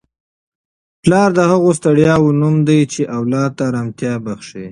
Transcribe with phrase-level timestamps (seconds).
[1.01, 4.59] پلار د هغو ستړیاوو نوم دی چي اولاد ته ارامتیا بخښي.